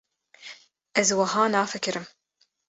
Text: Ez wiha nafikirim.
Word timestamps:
Ez 1.01 1.09
wiha 1.17 1.43
nafikirim. 1.51 2.05